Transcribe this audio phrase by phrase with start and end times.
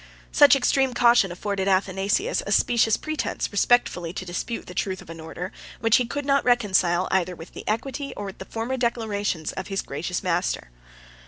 [0.31, 5.19] Such extreme caution afforded Athanasius a specious pretence respectfully to dispute the truth of an
[5.19, 9.51] order, which he could not reconcile, either with the equity, or with the former declarations,
[9.51, 10.71] of his gracious master.